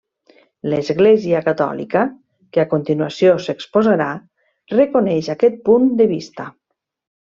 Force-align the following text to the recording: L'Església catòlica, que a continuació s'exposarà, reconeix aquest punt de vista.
L'Església 0.73 1.41
catòlica, 1.47 2.07
que 2.57 2.63
a 2.65 2.67
continuació 2.73 3.37
s'exposarà, 3.45 4.11
reconeix 4.77 5.35
aquest 5.39 5.65
punt 5.71 5.91
de 6.03 6.13
vista. 6.19 6.53